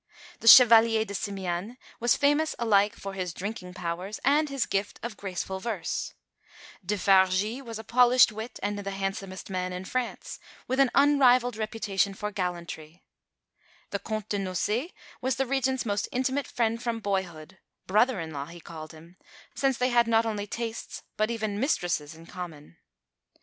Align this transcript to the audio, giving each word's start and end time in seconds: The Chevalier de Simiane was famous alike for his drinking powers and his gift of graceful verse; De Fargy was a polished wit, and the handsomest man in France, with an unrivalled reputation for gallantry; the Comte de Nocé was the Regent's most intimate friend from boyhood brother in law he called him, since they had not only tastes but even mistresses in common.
The 0.39 0.47
Chevalier 0.47 1.05
de 1.05 1.13
Simiane 1.13 1.77
was 1.99 2.15
famous 2.15 2.55
alike 2.57 2.95
for 2.95 3.13
his 3.13 3.35
drinking 3.35 3.75
powers 3.75 4.19
and 4.25 4.49
his 4.49 4.65
gift 4.65 4.99
of 5.03 5.15
graceful 5.15 5.59
verse; 5.59 6.15
De 6.83 6.97
Fargy 6.97 7.61
was 7.61 7.77
a 7.77 7.83
polished 7.83 8.31
wit, 8.31 8.59
and 8.63 8.79
the 8.79 8.89
handsomest 8.89 9.51
man 9.51 9.71
in 9.71 9.85
France, 9.85 10.39
with 10.67 10.79
an 10.79 10.89
unrivalled 10.95 11.55
reputation 11.55 12.15
for 12.15 12.31
gallantry; 12.31 13.03
the 13.91 13.99
Comte 13.99 14.29
de 14.29 14.39
Nocé 14.39 14.91
was 15.21 15.35
the 15.35 15.45
Regent's 15.45 15.85
most 15.85 16.09
intimate 16.11 16.47
friend 16.47 16.81
from 16.81 16.99
boyhood 16.99 17.59
brother 17.85 18.19
in 18.19 18.31
law 18.33 18.45
he 18.47 18.59
called 18.59 18.93
him, 18.93 19.17
since 19.53 19.77
they 19.77 19.89
had 19.89 20.07
not 20.07 20.25
only 20.25 20.47
tastes 20.47 21.03
but 21.15 21.29
even 21.29 21.59
mistresses 21.59 22.15
in 22.15 22.25
common. 22.25 22.77